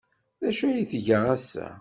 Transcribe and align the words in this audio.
D 0.41 0.43
acu 0.49 0.65
ay 0.67 0.83
tga 0.91 1.17
ass-a? 1.35 1.67